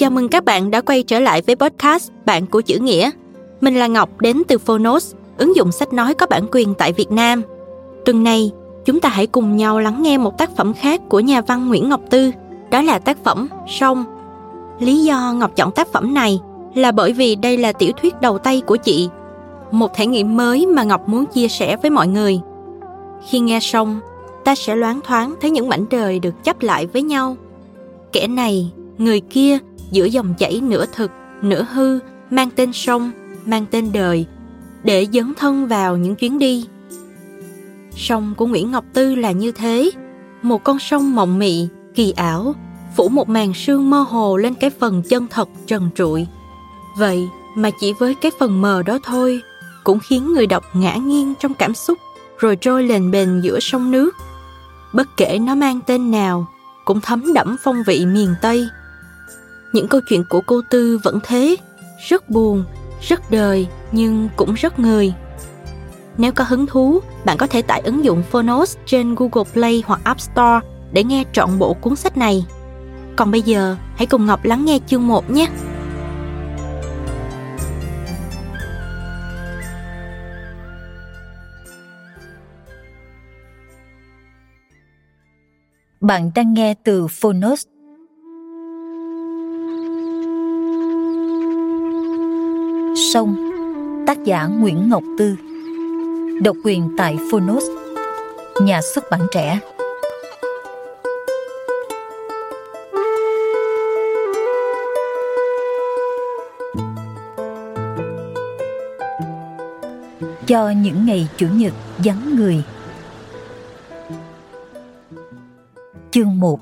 [0.00, 3.10] Chào mừng các bạn đã quay trở lại với podcast Bạn của chữ nghĩa.
[3.60, 7.10] Mình là Ngọc đến từ Phonos, ứng dụng sách nói có bản quyền tại Việt
[7.10, 7.42] Nam.
[8.04, 8.50] Tuần này,
[8.84, 11.88] chúng ta hãy cùng nhau lắng nghe một tác phẩm khác của nhà văn Nguyễn
[11.88, 12.30] Ngọc Tư,
[12.70, 14.04] đó là tác phẩm Sông.
[14.78, 16.40] Lý do Ngọc chọn tác phẩm này
[16.74, 19.08] là bởi vì đây là tiểu thuyết đầu tay của chị,
[19.70, 22.40] một trải nghiệm mới mà Ngọc muốn chia sẻ với mọi người.
[23.28, 24.00] Khi nghe Sông,
[24.44, 27.36] ta sẽ loáng thoáng thấy những mảnh đời được chấp lại với nhau.
[28.12, 29.58] Kẻ này, người kia
[29.90, 31.10] giữa dòng chảy nửa thực,
[31.42, 31.98] nửa hư,
[32.30, 33.10] mang tên sông,
[33.46, 34.26] mang tên đời,
[34.84, 36.66] để dấn thân vào những chuyến đi.
[37.96, 39.90] Sông của Nguyễn Ngọc Tư là như thế,
[40.42, 42.54] một con sông mộng mị, kỳ ảo,
[42.96, 46.26] phủ một màn sương mơ hồ lên cái phần chân thật trần trụi.
[46.98, 49.40] Vậy mà chỉ với cái phần mờ đó thôi,
[49.84, 51.98] cũng khiến người đọc ngã nghiêng trong cảm xúc
[52.38, 54.16] rồi trôi lềnh bềnh giữa sông nước.
[54.92, 56.46] Bất kể nó mang tên nào,
[56.84, 58.68] cũng thấm đẫm phong vị miền Tây.
[59.72, 61.56] Những câu chuyện của cô Tư vẫn thế,
[62.08, 62.64] rất buồn,
[63.00, 65.12] rất đời nhưng cũng rất người.
[66.18, 70.00] Nếu có hứng thú, bạn có thể tải ứng dụng Phonos trên Google Play hoặc
[70.04, 70.60] App Store
[70.92, 72.44] để nghe trọn bộ cuốn sách này.
[73.16, 75.48] Còn bây giờ, hãy cùng Ngọc lắng nghe chương 1 nhé.
[86.00, 87.66] Bạn đang nghe từ Phonos.
[93.12, 93.36] Sông.
[94.06, 95.36] Tác giả Nguyễn Ngọc Tư.
[96.42, 97.64] Độc quyền tại Phonos.
[98.62, 99.60] Nhà xuất bản trẻ.
[110.46, 111.72] Cho những ngày Chủ nhật
[112.04, 112.62] vắng người.
[116.10, 116.60] Chương 1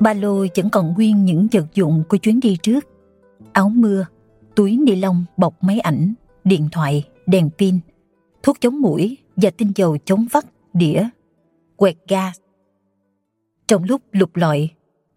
[0.00, 2.84] Ba lô vẫn còn nguyên những vật dụng của chuyến đi trước.
[3.52, 4.06] Áo mưa,
[4.56, 7.78] túi ni lông bọc máy ảnh, điện thoại, đèn pin,
[8.42, 11.08] thuốc chống mũi và tinh dầu chống vắt, đĩa,
[11.76, 12.32] quẹt ga
[13.68, 14.68] Trong lúc lục lọi,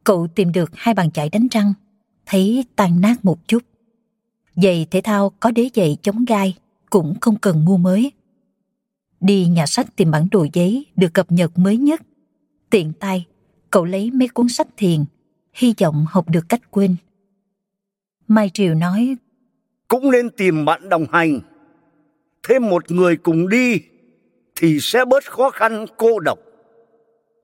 [0.04, 1.74] cậu tìm được hai bàn chải đánh răng,
[2.26, 3.64] thấy tan nát một chút.
[4.56, 6.58] Giày thể thao có đế giày chống gai,
[6.90, 8.12] cũng không cần mua mới.
[9.20, 12.02] Đi nhà sách tìm bản đồ giấy được cập nhật mới nhất.
[12.70, 13.26] Tiện tay,
[13.70, 15.06] cậu lấy mấy cuốn sách thiền,
[15.54, 16.96] hy vọng học được cách quên.
[18.28, 19.16] Mai Triều nói
[19.90, 21.40] cũng nên tìm bạn đồng hành.
[22.48, 23.82] Thêm một người cùng đi
[24.56, 26.40] thì sẽ bớt khó khăn, cô độc.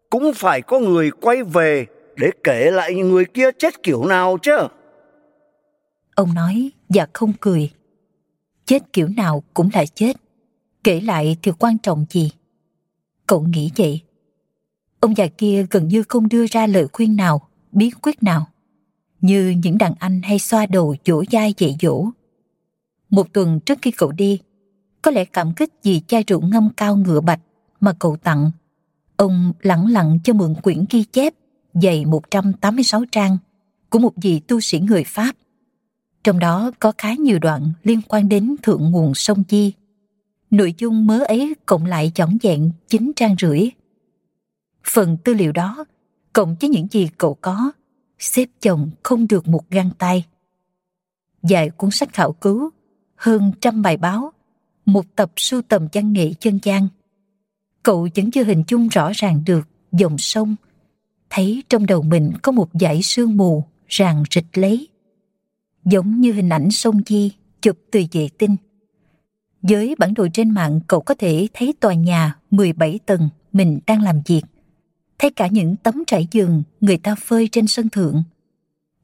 [0.09, 1.85] Cũng phải có người quay về
[2.15, 4.57] để kể lại người kia chết kiểu nào chứ.
[6.15, 7.71] Ông nói và không cười.
[8.65, 10.13] Chết kiểu nào cũng là chết.
[10.83, 12.31] Kể lại thì quan trọng gì?
[13.27, 14.01] Cậu nghĩ vậy.
[14.99, 18.47] Ông già kia gần như không đưa ra lời khuyên nào, bí quyết nào.
[19.21, 22.05] Như những đàn anh hay xoa đầu dỗ dai dạy dỗ
[23.15, 24.39] một tuần trước khi cậu đi,
[25.01, 27.39] có lẽ cảm kích vì chai rượu ngâm cao ngựa bạch
[27.79, 28.51] mà cậu tặng.
[29.17, 31.33] Ông lẳng lặng cho mượn quyển ghi chép
[31.73, 33.37] dày 186 trang
[33.89, 35.35] của một vị tu sĩ người Pháp.
[36.23, 39.73] Trong đó có khá nhiều đoạn liên quan đến thượng nguồn sông Chi.
[40.51, 43.69] Nội dung mớ ấy cộng lại chọn vẹn 9 trang rưỡi.
[44.83, 45.85] Phần tư liệu đó,
[46.33, 47.71] cộng với những gì cậu có,
[48.19, 50.25] xếp chồng không được một găng tay.
[51.43, 52.69] Dài cuốn sách khảo cứu
[53.15, 54.31] hơn trăm bài báo,
[54.85, 56.87] một tập sưu tầm văn nghệ chân gian.
[57.83, 60.55] Cậu vẫn chưa hình dung rõ ràng được dòng sông,
[61.29, 64.87] thấy trong đầu mình có một dải sương mù ràng rịch lấy.
[65.85, 67.31] Giống như hình ảnh sông Di
[67.61, 68.55] chụp từ vệ tinh.
[69.61, 74.01] Với bản đồ trên mạng cậu có thể thấy tòa nhà 17 tầng mình đang
[74.01, 74.41] làm việc.
[75.19, 78.23] Thấy cả những tấm trải giường người ta phơi trên sân thượng.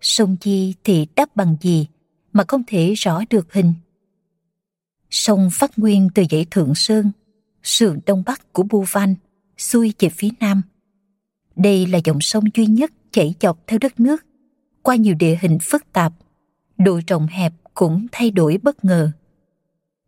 [0.02, 1.88] Sông Di thì đắp bằng gì
[2.34, 3.74] mà không thể rõ được hình
[5.12, 7.12] sông phát nguyên từ dãy Thượng Sơn,
[7.64, 9.16] sườn đông bắc của Bu Văn,
[9.58, 10.62] xuôi về phía nam.
[11.56, 14.26] Đây là dòng sông duy nhất chảy dọc theo đất nước,
[14.82, 16.14] qua nhiều địa hình phức tạp,
[16.78, 19.12] độ rộng hẹp cũng thay đổi bất ngờ.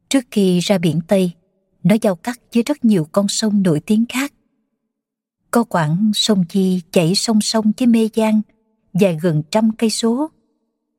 [0.10, 1.32] Trước khi ra biển Tây,
[1.84, 4.34] nó giao cắt với rất nhiều con sông nổi tiếng khác.
[5.52, 8.42] Có quãng sông Chi chảy song song với Mê Giang,
[8.94, 10.32] dài gần trăm cây số.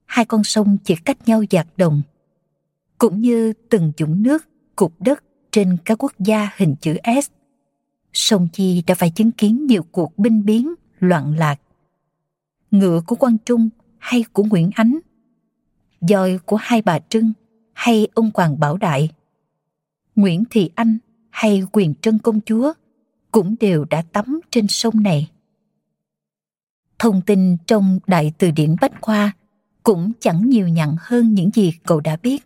[0.07, 2.03] Hai con sông chỉ cách nhau dạt đồng
[2.99, 7.31] cũng như từng dũng nước, cục đất trên các quốc gia hình chữ S.
[8.13, 11.61] Sông Chi đã phải chứng kiến nhiều cuộc binh biến, loạn lạc.
[12.71, 13.69] Ngựa của Quang Trung
[13.99, 14.99] hay của Nguyễn Ánh,
[16.01, 17.33] dòi của hai bà Trưng
[17.73, 19.11] hay ông Hoàng Bảo Đại,
[20.17, 20.99] Nguyễn Thị Anh
[21.31, 22.73] hay quyền trân công chúa
[23.31, 25.31] cũng đều đã tắm trên sông này.
[26.99, 29.33] Thông tin trong Đại từ điển Bách Khoa
[29.83, 32.45] cũng chẳng nhiều nhặn hơn những gì cậu đã biết.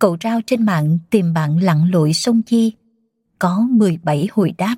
[0.00, 2.72] Cậu rao trên mạng tìm bạn lặn lội sông Chi,
[3.38, 4.76] có 17 hồi đáp.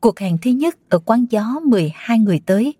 [0.00, 2.74] Cuộc hẹn thứ nhất ở quán gió 12 người tới.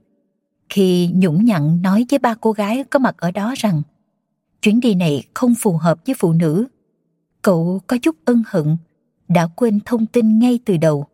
[0.68, 3.82] Khi nhũng nhặn nói với ba cô gái có mặt ở đó rằng
[4.62, 6.66] chuyến đi này không phù hợp với phụ nữ,
[7.42, 8.76] cậu có chút ân hận,
[9.28, 11.06] đã quên thông tin ngay từ đầu.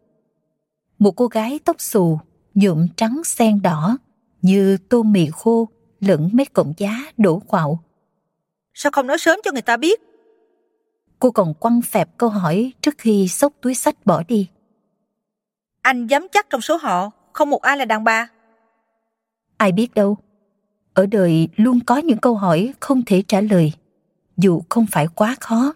[0.99, 2.19] Một cô gái tóc xù,
[2.55, 3.99] nhuộm trắng sen đỏ,
[4.43, 5.69] như tô mì khô
[6.00, 7.81] lẫn mấy cọng giá đổ quạo.
[8.75, 10.00] Sao không nói sớm cho người ta biết?
[11.20, 14.49] Cô còn quăng phẹp câu hỏi trước khi xốc túi sách bỏ đi.
[15.82, 18.28] Anh dám chắc trong số họ không một ai là đàn bà.
[19.56, 20.17] Ai biết đâu.
[20.94, 23.72] Ở đời luôn có những câu hỏi không thể trả lời,
[24.37, 25.75] dù không phải quá khó.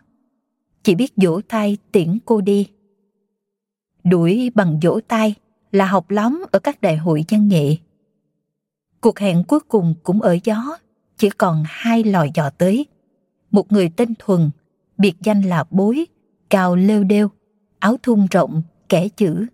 [0.83, 2.71] Chỉ biết vỗ tay tiễn cô đi.
[4.05, 5.35] Đuổi bằng vỗ tay
[5.73, 7.77] là học lắm ở các đại hội văn nghệ.
[9.01, 10.79] Cuộc hẹn cuối cùng cũng ở gió,
[11.17, 12.87] chỉ còn hai lò dò tới.
[13.51, 14.51] Một người tên Thuần,
[14.99, 16.07] biệt danh là Bối,
[16.51, 17.29] cao lêu đêu,
[17.79, 19.47] áo thun rộng, kẻ chữ.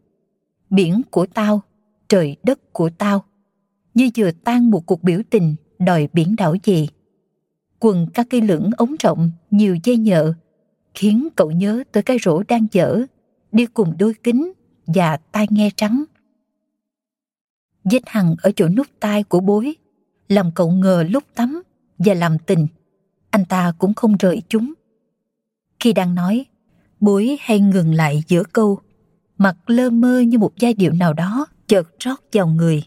[0.71, 1.61] Biển của tao,
[2.09, 3.25] trời đất của tao.
[3.95, 6.89] Như vừa tan một cuộc biểu tình đòi biển đảo gì.
[7.79, 10.33] Quần các cây lưỡng ống rộng, nhiều dây nhợ,
[10.95, 13.01] khiến cậu nhớ tới cái rổ đang dở,
[13.53, 14.53] đi cùng đôi kính
[14.87, 16.05] và tai nghe trắng.
[17.85, 19.75] Vết hằn ở chỗ nút tai của bối,
[20.29, 21.63] làm cậu ngờ lúc tắm
[21.99, 22.67] và làm tình,
[23.31, 24.73] anh ta cũng không rời chúng.
[25.81, 26.47] Khi đang nói,
[27.01, 28.79] bối hay ngừng lại giữa câu,
[29.39, 32.83] mặt lơ mơ như một giai điệu nào đó chợt rót vào người.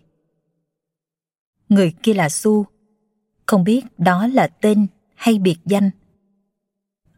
[1.69, 2.65] Người kia là Su,
[3.45, 5.89] không biết đó là tên hay biệt danh.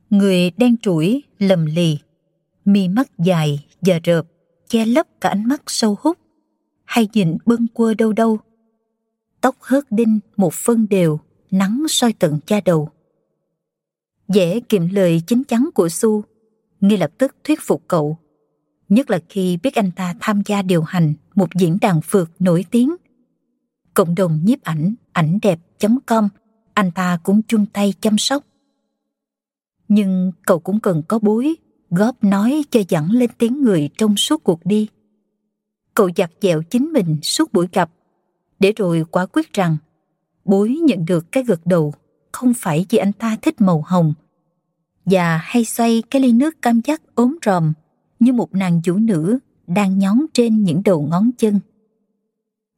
[0.10, 1.98] Người đen trũi, lầm lì,
[2.66, 4.26] mi mắt dài và rợp,
[4.68, 6.18] che lấp cả ánh mắt sâu hút,
[6.86, 8.40] hay nhìn bâng quơ đâu đâu.
[9.42, 11.20] Tóc hớt đinh một phân đều,
[11.52, 12.90] nắng soi tận da đầu.
[14.28, 16.24] Dễ kiệm lời chính chắn của Su,
[16.82, 18.18] ngay lập tức thuyết phục cậu.
[18.90, 22.66] Nhất là khi biết anh ta tham gia điều hành một diễn đàn phượt nổi
[22.72, 22.96] tiếng.
[23.94, 26.30] Cộng đồng nhiếp ảnh, ảnh đẹp.com,
[26.74, 28.44] anh ta cũng chung tay chăm sóc.
[29.88, 31.56] Nhưng cậu cũng cần có bối,
[31.90, 34.88] góp nói cho dẫn lên tiếng người trong suốt cuộc đi.
[35.94, 37.92] Cậu giặt dẹo chính mình suốt buổi gặp,
[38.60, 39.78] để rồi quả quyết rằng
[40.46, 41.94] bối nhận được cái gật đầu
[42.36, 44.14] không phải vì anh ta thích màu hồng
[45.06, 47.74] và hay xoay cái ly nước cam giác ốm ròm
[48.20, 51.60] như một nàng chủ nữ đang nhón trên những đầu ngón chân.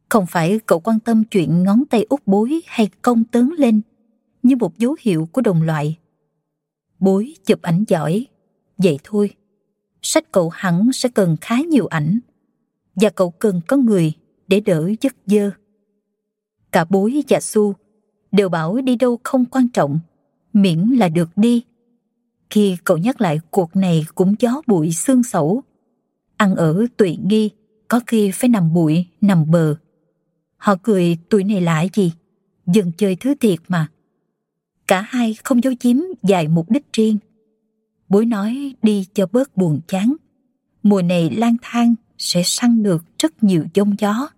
[0.10, 3.82] Không phải cậu quan tâm chuyện ngón tay út bối hay công tớn lên
[4.44, 5.98] như một dấu hiệu của đồng loại.
[7.00, 8.26] Bối chụp ảnh giỏi,
[8.78, 9.36] vậy thôi.
[10.02, 12.20] Sách cậu hẳn sẽ cần khá nhiều ảnh
[12.96, 14.14] và cậu cần có người
[14.48, 15.52] để đỡ giấc dơ.
[16.72, 17.74] Cả bối và su
[18.32, 20.00] đều bảo đi đâu không quan trọng,
[20.54, 21.64] miễn là được đi.
[22.50, 25.64] Khi cậu nhắc lại cuộc này cũng gió bụi xương sẩu.
[26.38, 27.50] Ăn ở tùy nghi,
[27.88, 29.76] có khi phải nằm bụi, nằm bờ.
[30.58, 32.14] Họ cười tuổi này lạ gì,
[32.66, 33.88] dần chơi thứ thiệt mà.
[34.88, 37.18] Cả hai không giấu chiếm dài mục đích riêng.
[38.10, 40.16] Bối nói đi cho bớt buồn chán.
[40.84, 44.30] Mùa này lang thang sẽ săn được rất nhiều giông gió.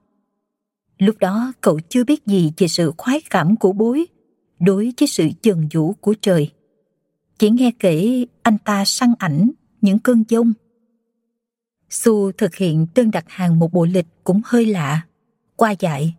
[1.00, 4.06] Lúc đó cậu chưa biết gì về sự khoái cảm của bối
[4.60, 6.52] đối với sự dần vũ của trời.
[7.38, 9.50] Chỉ nghe kể anh ta săn ảnh
[9.82, 10.54] những cơn giông.
[11.90, 15.02] Su thực hiện đơn đặt hàng một bộ lịch cũng hơi lạ,
[15.56, 16.16] qua dại.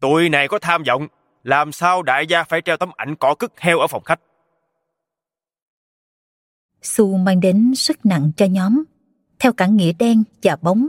[0.00, 1.08] Tụi này có tham vọng,
[1.42, 4.20] làm sao đại gia phải treo tấm ảnh cỏ cứt heo ở phòng khách.
[6.82, 8.84] Su mang đến sức nặng cho nhóm,
[9.38, 10.88] theo cả nghĩa đen và bóng,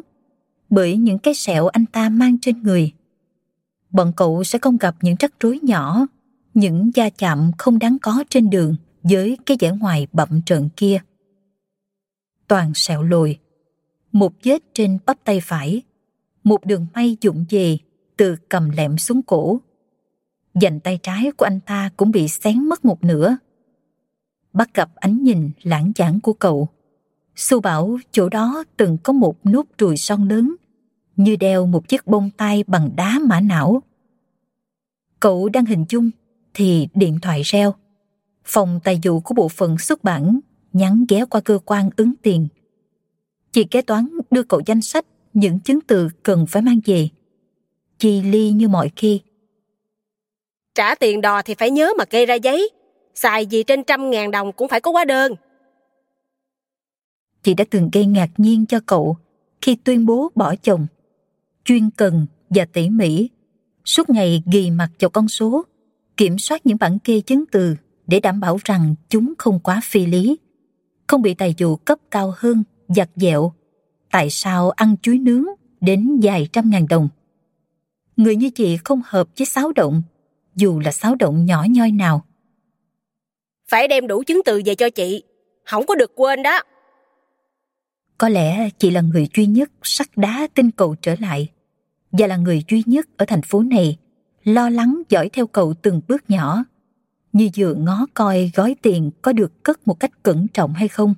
[0.75, 2.91] bởi những cái sẹo anh ta mang trên người.
[3.89, 6.07] Bọn cậu sẽ không gặp những rắc rối nhỏ,
[6.53, 10.99] những gia chạm không đáng có trên đường với cái vẻ ngoài bậm trợn kia.
[12.47, 13.39] Toàn sẹo lồi,
[14.11, 15.81] một vết trên bắp tay phải,
[16.43, 17.77] một đường may dụng về
[18.17, 19.59] từ cầm lẹm xuống cổ.
[20.55, 23.37] Dành tay trái của anh ta cũng bị xén mất một nửa.
[24.53, 26.69] Bắt gặp ánh nhìn lãng giảng của cậu.
[27.35, 30.55] Su bảo chỗ đó từng có một nút ruồi son lớn,
[31.15, 33.83] như đeo một chiếc bông tai bằng đá mã não.
[35.19, 36.09] Cậu đang hình dung
[36.53, 37.73] thì điện thoại reo.
[38.43, 40.39] Phòng tài vụ của bộ phận xuất bản
[40.73, 42.47] nhắn ghé qua cơ quan ứng tiền.
[43.51, 47.09] Chị kế toán đưa cậu danh sách những chứng từ cần phải mang về.
[47.99, 49.21] Chi ly như mọi khi.
[50.75, 52.69] Trả tiền đò thì phải nhớ mà kê ra giấy.
[53.13, 55.33] Xài gì trên trăm ngàn đồng cũng phải có hóa đơn.
[57.43, 59.17] Chị đã từng gây ngạc nhiên cho cậu
[59.61, 60.87] khi tuyên bố bỏ chồng.
[61.65, 63.29] Chuyên cần và tỉ mỉ,
[63.85, 65.65] suốt ngày ghi mặt cho con số,
[66.17, 67.75] kiểm soát những bản kê chứng từ
[68.07, 70.37] để đảm bảo rằng chúng không quá phi lý,
[71.07, 73.53] không bị tài vụ cấp cao hơn, giặt dẹo.
[74.11, 75.45] Tại sao ăn chuối nướng
[75.81, 77.09] đến vài trăm ngàn đồng?
[78.17, 80.01] Người như chị không hợp với xáo động,
[80.55, 82.25] dù là xáo động nhỏ nhoi nào.
[83.67, 85.23] Phải đem đủ chứng từ về cho chị,
[85.65, 86.61] không có được quên đó.
[88.17, 91.49] Có lẽ chị là người duy nhất sắt đá tin cậu trở lại
[92.17, 93.97] và là người duy nhất ở thành phố này
[94.43, 96.63] lo lắng dõi theo cậu từng bước nhỏ
[97.35, 101.13] như vừa ngó coi gói tiền có được cất một cách cẩn trọng hay không.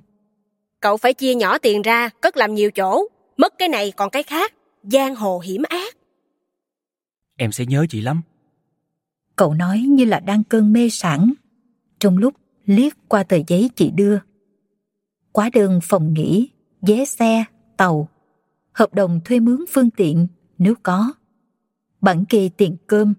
[0.80, 3.04] Cậu phải chia nhỏ tiền ra, cất làm nhiều chỗ.
[3.36, 4.54] Mất cái này còn cái khác.
[4.82, 5.96] Giang hồ hiểm ác.
[7.36, 8.22] Em sẽ nhớ chị lắm.
[9.36, 11.32] Cậu nói như là đang cơn mê sản.
[11.98, 12.34] Trong lúc
[12.66, 14.18] liếc qua tờ giấy chị đưa.
[15.32, 16.48] Quá đơn phòng nghỉ,
[16.82, 17.44] vé xe,
[17.76, 18.08] tàu,
[18.72, 20.26] hợp đồng thuê mướn phương tiện
[20.58, 21.12] nếu có,
[22.00, 23.14] bản kê tiền cơm.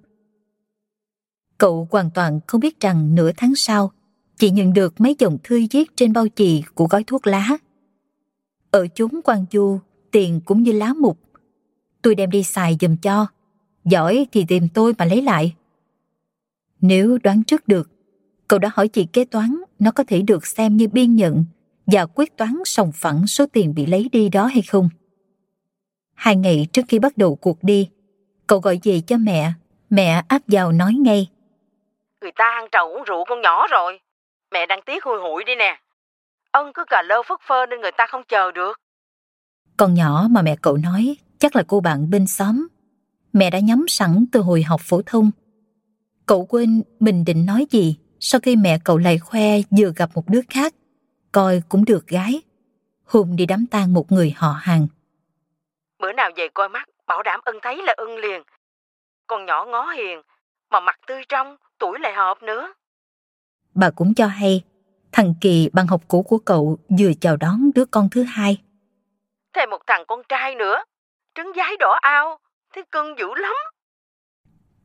[1.57, 3.91] Cậu hoàn toàn không biết rằng nửa tháng sau,
[4.37, 7.57] chị nhận được mấy dòng thư viết trên bao chì của gói thuốc lá.
[8.71, 9.79] Ở chúng quan du,
[10.11, 11.19] tiền cũng như lá mục.
[12.01, 13.27] Tôi đem đi xài dùm cho.
[13.85, 15.55] Giỏi thì tìm tôi mà lấy lại.
[16.81, 17.91] Nếu đoán trước được,
[18.47, 21.45] cậu đã hỏi chị kế toán nó có thể được xem như biên nhận
[21.85, 24.89] và quyết toán sòng phẳng số tiền bị lấy đi đó hay không.
[26.19, 27.89] Hai ngày trước khi bắt đầu cuộc đi,
[28.47, 29.51] cậu gọi về cho mẹ,
[29.89, 31.27] mẹ áp vào nói ngay.
[32.21, 33.99] Người ta ăn trầu uống rượu con nhỏ rồi,
[34.51, 35.79] mẹ đang tiếc hôi hụi đi nè.
[36.51, 38.79] Ân cứ cà lơ phất phơ nên người ta không chờ được.
[39.77, 42.67] Con nhỏ mà mẹ cậu nói chắc là cô bạn bên xóm.
[43.33, 45.31] Mẹ đã nhắm sẵn từ hồi học phổ thông.
[46.25, 50.29] Cậu quên mình định nói gì sau khi mẹ cậu lại khoe vừa gặp một
[50.29, 50.75] đứa khác,
[51.31, 52.41] coi cũng được gái.
[53.05, 54.87] Hôm đi đám tang một người họ hàng.
[55.99, 58.43] Bữa nào về coi mắt, bảo đảm ân thấy là ân liền.
[59.27, 60.21] Con nhỏ ngó hiền,
[60.69, 62.73] mà mặt tươi trong, tuổi lại hợp nữa.
[63.73, 64.63] Bà cũng cho hay,
[65.11, 68.61] thằng Kỳ bằng học cũ của cậu vừa chào đón đứa con thứ hai.
[69.53, 70.83] Thêm một thằng con trai nữa,
[71.35, 72.39] trứng giái đỏ ao,
[72.73, 73.55] thế cưng dữ lắm.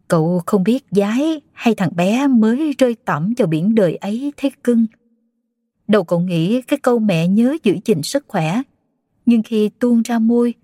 [0.08, 4.50] Cậu không biết giái hay thằng bé mới rơi tẩm vào biển đời ấy thế
[4.64, 4.86] cưng.
[5.88, 8.62] Đầu cậu nghĩ cái câu mẹ nhớ giữ gìn sức khỏe,
[9.26, 10.54] nhưng khi tuôn ra môi,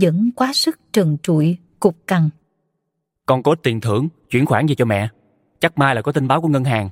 [0.00, 2.30] vẫn quá sức trần trụi, cục cằn.
[3.26, 5.08] Con có tiền thưởng, chuyển khoản về cho mẹ.
[5.60, 6.90] Chắc mai là có tin báo của ngân hàng.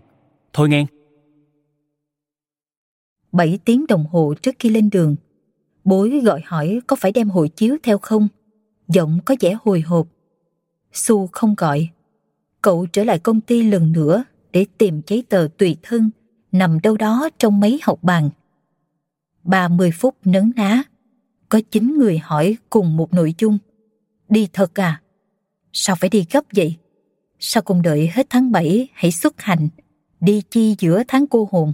[0.52, 0.86] Thôi nghe.
[3.32, 5.16] 7 tiếng đồng hồ trước khi lên đường,
[5.84, 8.28] bối gọi hỏi có phải đem hộ chiếu theo không.
[8.88, 10.06] Giọng có vẻ hồi hộp.
[10.92, 11.88] Su không gọi.
[12.62, 16.10] Cậu trở lại công ty lần nữa để tìm giấy tờ tùy thân
[16.52, 18.30] nằm đâu đó trong mấy học bàn.
[19.44, 20.82] 30 phút nấn ná,
[21.48, 23.58] có 9 người hỏi cùng một nội dung.
[24.28, 25.00] Đi thật à?
[25.72, 26.76] Sao phải đi gấp vậy?
[27.38, 29.68] Sao cùng đợi hết tháng 7 hãy xuất hành,
[30.20, 31.72] đi chi giữa tháng cô hồn?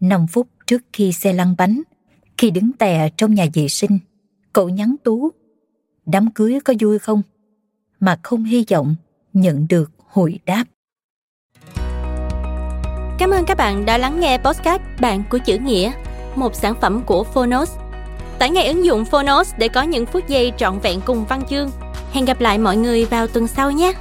[0.00, 1.82] 5 phút trước khi xe lăn bánh,
[2.38, 3.98] khi đứng tè trong nhà vệ sinh,
[4.52, 5.30] cậu nhắn Tú.
[6.06, 7.22] Đám cưới có vui không?
[8.00, 8.94] Mà không hy vọng
[9.32, 10.64] nhận được hồi đáp.
[13.18, 15.92] Cảm ơn các bạn đã lắng nghe podcast Bạn của chữ nghĩa,
[16.34, 17.85] một sản phẩm của Phonos.
[18.38, 21.70] Tải ngay ứng dụng Phonos để có những phút giây trọn vẹn cùng văn chương.
[22.12, 23.92] Hẹn gặp lại mọi người vào tuần sau nhé!